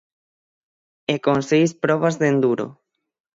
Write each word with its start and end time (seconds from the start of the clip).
E 1.13 1.15
con 1.25 1.39
seis 1.49 1.71
probas 1.83 2.15
de 2.21 2.27
enduro. 2.33 2.67